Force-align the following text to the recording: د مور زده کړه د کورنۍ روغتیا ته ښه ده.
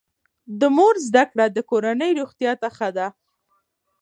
د 0.59 0.61
مور 0.75 0.95
زده 1.07 1.23
کړه 1.31 1.45
د 1.51 1.57
کورنۍ 1.69 2.11
روغتیا 2.19 2.51
ته 2.61 2.67
ښه 2.77 2.89
ده. 2.97 3.07